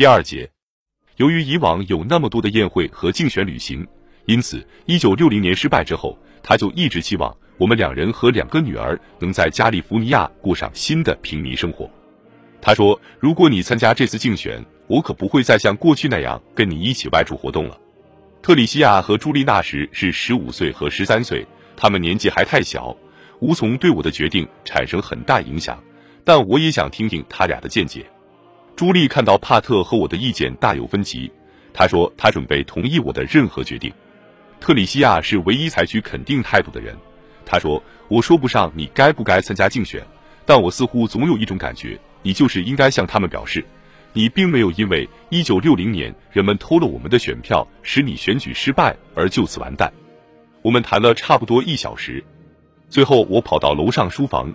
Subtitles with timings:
[0.00, 0.50] 第二节，
[1.16, 3.86] 由于以往有那么多的宴会和竞选旅行，
[4.24, 11.86] 因此一九六零年失败之后，他就一直期望我们两人和两个女儿能在加利福尼亚过上新的平民生活。
[12.62, 17.78] 他说：“如果你参加这次竞选，我可不会再像过去那样跟你一起外出活动了。”
[18.40, 21.46] 特里西亚和朱丽那时是十五岁和十三岁，
[21.76, 22.96] 他们年纪还太小，
[23.40, 25.78] 无从对我的决定产生很大影响。
[26.24, 28.06] 但我也想听听他俩的见解。
[28.80, 31.30] 朱莉看到帕特和我的意见大有分歧，
[31.74, 33.92] 她说她准备同意我的任何决定。
[34.58, 36.96] 特里西亚是唯一采取肯定态度的人，
[37.44, 40.02] 他说：“我说不上你该不该参加竞选，
[40.46, 43.62] 但我似乎总有一种感觉，你就是应该向他们表示。”
[44.14, 49.92] 你并没有因为一九六零年人们偷了我们的选票，使你选举失败而就此完蛋。
[50.62, 52.24] 我们谈了差不多一小时，
[52.88, 54.50] 最后我跑到楼上书房，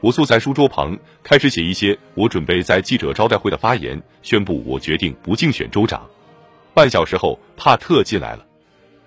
[0.00, 6.06] 我坐在书桌旁，开始写一些我准备在记者招待会的发言，宣布我决定不竞选州长。
[6.74, 8.44] 半小时后，帕特进来了，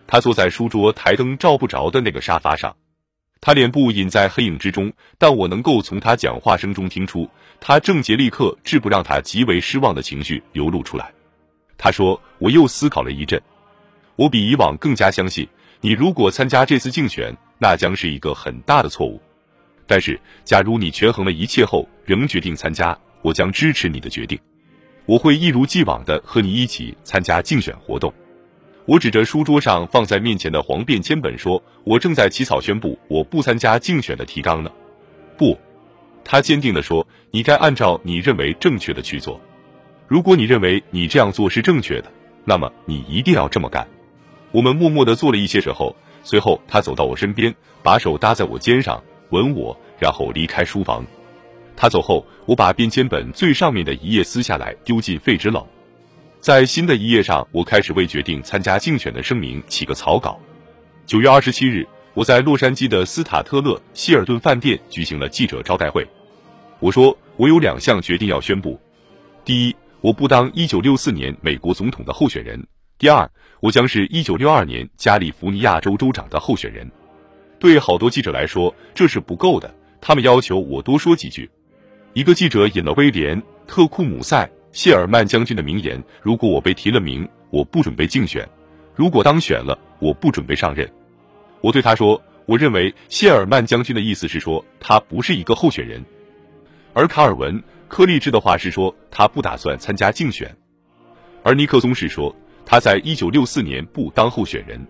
[0.07, 2.75] 他坐在书桌台灯照不着的那个沙发上。
[3.39, 11.13] 他脸部隐在黑影之中，但我能够从他讲话声中听出，他正竭力克制不让他极为失望的情绪流露出来。
[11.77, 13.39] 他说：“我又思考了一阵，
[14.15, 15.47] 我比以往更加相信，
[15.79, 19.21] 你如果参加这次竞选，那将是一个很大的错误。
[19.87, 24.37] 但是，假如你权衡了一切后仍决定参加，我将支持你的决定。
[25.05, 28.13] 我会一如既往的和你一起参加竞选活动。”
[28.85, 34.71] 我指着书桌上放在面前的黄便签本说：“我正在起草宣布我不参加竞选的提纲呢。”
[35.37, 35.57] 不，
[36.23, 39.39] 他坚定地说：“你该按照你认为正确的去做。
[40.07, 42.11] 如果你认为你这样做是正确的，
[42.45, 43.87] 那么你一定要这么干。”
[44.51, 45.93] 我们默默地做了一些时候，
[46.23, 51.05] 随后他走到我身边，把手搭在我肩上，吻我，然后离开书房。
[51.75, 55.65] 他走后，我把便签本最上面的一页撕下来，丢进废纸篓。
[56.39, 60.39] 在新的一页上，我开始为决定参加竞选的声明起个草稿。
[61.05, 66.07] 九月二十七日，我在洛杉矶的斯塔特勒希尔顿饭店举行了记者招待会。
[66.79, 68.79] 我说，我有两项决定要宣布：
[69.43, 72.59] 第一，我不当一九六四年美国总统的候选人；
[72.97, 76.89] 第二，我将是一九六二年加利福尼亚州州长的候选人。
[77.59, 81.49] 对好多记者来说，这是不够的，他们要求我多说几句。
[82.13, 84.49] 一个记者引了威廉特库姆塞。
[84.73, 88.45] 谢尔曼将军的名言：“如果我被提了名，我不准备竞选；
[88.93, 90.87] 如果当选了，我不准备上任。”
[91.61, 96.05] 我对他说：“我认为谢尔曼将军的意思是说他不是一个候选人，
[96.93, 100.55] 而卡尔文·柯立芝的话是说他不打算参加竞选，
[101.41, 104.85] 而尼克松是说他在一九六四年不当候选人。”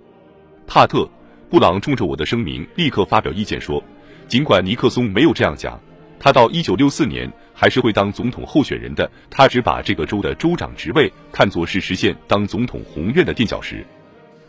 [0.67, 1.03] 帕特·
[1.49, 3.83] 布朗冲着我的声明立刻发表意见说
[4.27, 5.79] ：“尽管尼克松没有这样讲，
[6.19, 9.09] 他到一九六四年。”还是会当总统候选人的。
[9.31, 13.83] 他只把这个州的州长职位看作是实现当总统宏愿的垫脚石。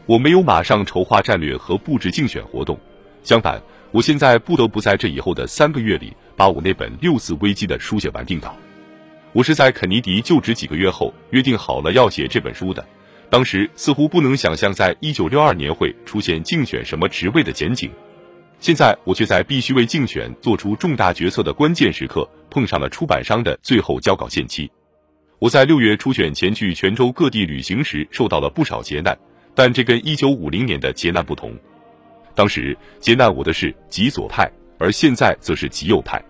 [0.05, 2.79] 我没有马上筹划战略和布置竞选活动，
[3.25, 8.55] 相反，我现在不得不在这以后的三个月里把我那本六次危机的书写完定稿。
[9.33, 12.87] 我是在肯尼迪就职几个月后约定好了要写这本书的。
[13.31, 17.91] 当时似乎不能想象在一九六二年会出现竞选什么职位的前景。
[18.59, 24.71] 现在我却在必须为竞选做出重大决策的关键时刻碰上了出版商的最后交稿限期。
[25.39, 29.17] 我在六月初选前去泉州各地旅行时受到了不少劫难，
[29.55, 31.57] 但这跟一九五零年的劫难不同。
[32.35, 36.21] 当时劫难我的是极左派，而现在则是极右派。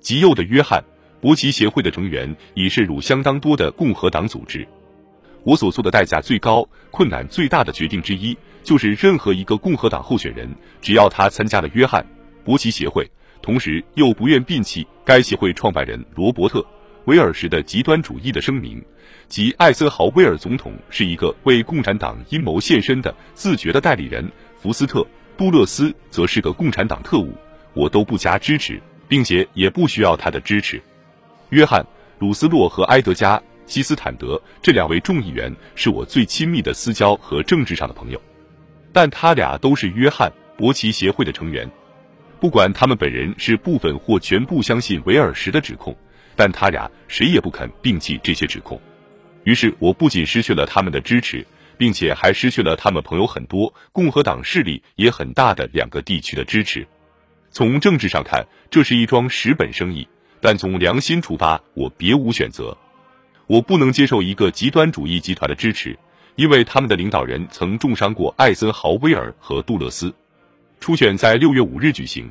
[0.00, 0.80] 极右的约翰·
[1.20, 4.66] 伯奇协会的成员已渗入相当多的共和党组织。
[5.44, 8.36] 我所做的代价最高、困难最大的决定之一。
[8.62, 10.46] 就是任何一个共和党候选人，
[10.82, 12.02] 只要他参加了约翰·
[12.44, 16.60] 伯奇协会，同时又不愿摒弃该协会创办人罗伯特·
[17.06, 18.84] 威尔时的极端主义的声明，
[19.28, 24.30] 即艾森豪威尔总统是一个为共产党阴谋献身的自觉的代理人，
[24.60, 25.00] 福斯特·
[25.38, 27.32] 杜勒斯则是个共产党特务，
[27.72, 30.80] 我都不加支持，并且也不需要他的支持。
[31.48, 31.82] 约翰·
[32.18, 33.38] 鲁斯洛和埃德加·
[33.70, 38.20] 西斯坦德这两位众议员是我最亲密的私交和政治上的朋友。
[38.92, 40.28] 但他俩都是约翰·
[40.58, 41.70] 伯奇协会的成员，
[42.40, 45.96] 不管他们本人是部分或全部相信维尔什的指控，
[46.34, 48.80] 但他俩谁也不肯摒弃这些指控。
[49.44, 51.46] 于是我不仅失去了他们的支持，
[51.78, 56.84] 并且还失去了他们朋友很多、共和党势力也很大的两个地区的支持。
[57.52, 60.08] 从政治上看，这是一桩蚀本生意，
[60.40, 62.76] 但从良心出发，我别无选择。
[63.50, 65.98] 我不能接受一个极端主义集团的支持。
[66.36, 70.14] 因为他们的领导人曾重伤过艾森豪威尔和杜勒斯。
[70.78, 72.30] 初选在六月五日举行，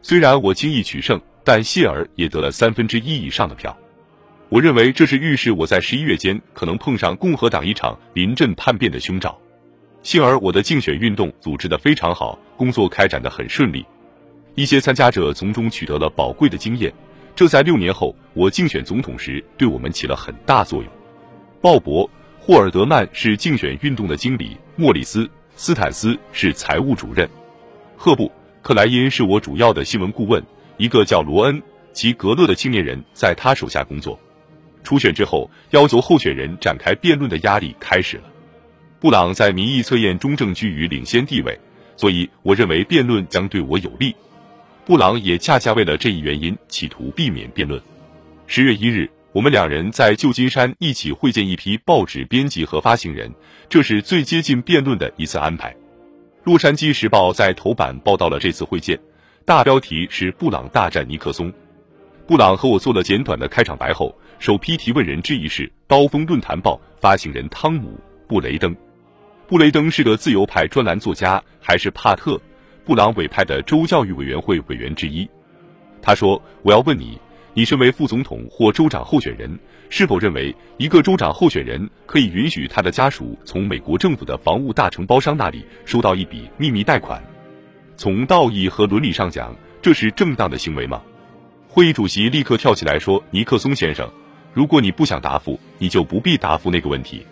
[0.00, 3.76] 虽然我轻易取胜，但谢尔也得了三分之一以上的票。
[4.48, 9.36] 我认为这是预示我在十一月间可能碰上共和党一场临阵叛变的凶兆。
[10.04, 13.84] 幸而我的竞选运动组织的非常好，工作开展的很顺利，
[14.54, 16.94] 一些参加者从中取得了宝贵的经验，
[17.36, 20.92] 这在六年后我竞选总统时对我们起了很大作用。
[21.60, 22.06] 鲍勃·
[22.38, 25.24] 霍尔德曼是竞选运动的经理，莫里斯·
[25.56, 27.28] 斯坦斯是财务主任，
[27.96, 28.26] 赫布·
[28.62, 30.44] 克莱因是我主要的新闻顾问，
[30.76, 31.60] 一个叫罗恩·
[31.92, 34.18] 齐格勒的青年人在他手下工作。
[34.84, 38.24] 初选之后，要求候选人展开辩论的压力开始了。
[39.00, 41.58] 布朗在民意测验中正居于领先地位，
[41.96, 44.14] 所以我认为辩论将对我有利。
[44.86, 47.80] 布朗也恰恰为了这一原因企图避免辩论。
[48.46, 53.32] 十月一日，我们两人在旧金山一起会见一批报纸编辑和发行人，
[53.70, 55.74] 这是最接近辩论的一次安排。
[56.42, 58.98] 洛杉矶时报在头版报道了这次会见，
[59.46, 61.50] 大标题是“布朗大战尼克松”。
[62.28, 67.88] 布朗和我做了简短的开场白后，首批提问人之一是《刀锋论坛报》发行人汤姆·
[68.28, 68.76] 布雷登。
[69.46, 72.32] 布雷登是个自由派专栏作家，还是帕特·
[72.84, 75.28] 布朗委派的州教育委员会委员之一。
[76.02, 77.18] 他说：“我要问你，
[77.54, 79.58] 你身为副总统或州长候选人，
[79.88, 87.22] 是否认为一个州长候选人可以允许他的家属从美国政府的房屋大承包商那里收到一笔秘密贷款？
[87.96, 91.02] 从道义和伦理上讲，这是正当的行为吗？”
[91.66, 94.08] 会议主席立刻跳起来说：“尼克松先生，
[94.52, 97.26] 如果你不想答复，你就不必答复那个问题。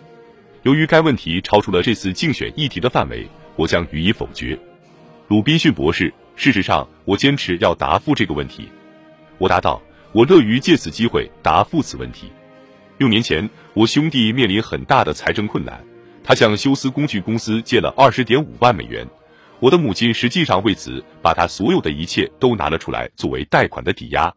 [0.63, 4.57] 由于该问题超出了这次竞选议题的范围，我将予以否决。”
[5.29, 8.69] 鲁滨逊博士，事实上，我坚持要答复这个问题。
[9.37, 9.81] 我答道
[10.11, 12.31] ：“我乐于借此机会答复此问题。
[12.97, 15.81] 六年前，我兄弟面临很大的财政困难，
[16.23, 19.07] 他向休斯工具公司借了二十点五万美元。”
[19.59, 24.33] 我的母亲实际上为此把他所有的一切都拿了出来作为贷款的抵押，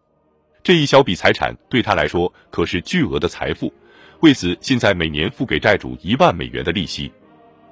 [0.63, 3.73] 这一小笔财产对他来说可是巨额的财富。
[4.21, 7.11] 为此，现在每年付给债主一万美元的利息。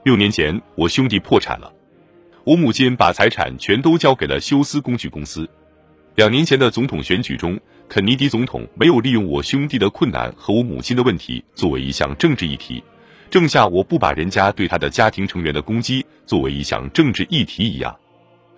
[0.02, 1.72] 六年前，我兄弟破产了，
[2.44, 5.48] 我母亲把财产全都交给了休斯工具公司。
[6.14, 7.58] 两年前的总统选举中，
[7.88, 12.84] 肯尼迪总统没有利用我兄弟的困难和我母亲的问题作为一项政治议题。
[13.30, 17.96] 正像我不把人家对他的家庭成员的攻击作为一项政治议题一样，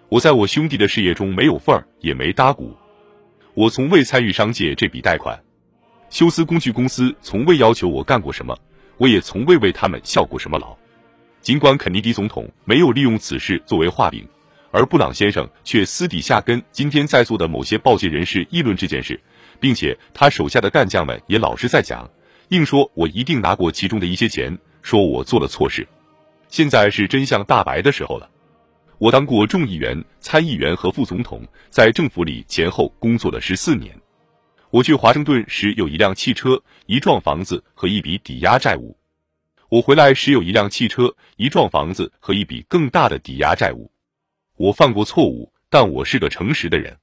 [0.08, 2.76] 我在我兄弟的事业中没有份儿，也没搭股。
[3.54, 5.40] 我从未参与商界这笔贷款，
[6.10, 8.58] 休斯工具公司从未要求我干过什么，
[8.98, 10.76] 我也从未为他们效过什么劳。
[11.46, 14.26] 尽管肯尼迪总统没有利用此事作为画饼，
[14.72, 19.20] 而布朗先生却私底下跟今天在座的某些报界人士议论这件事，
[19.60, 22.10] 并且他手下的干将们也老是在讲。
[22.48, 25.86] 硬说我一定拿过其中的一些钱，说我做了错事。
[26.48, 28.28] 现在是真相大白的时候了。
[28.98, 33.96] 我当过众议员、参议员和副总统，在政府里前后工作了十四年。
[34.70, 38.96] 我去华盛顿时有一辆汽车、一幢房子和一笔抵押债务。
[39.68, 43.90] 我回来时有一辆汽车、一幢房子和一笔更大的抵押债务。
[44.56, 46.96] 我犯过错误，但我是个诚实的人。